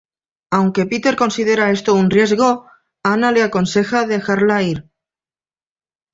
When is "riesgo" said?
2.09-2.65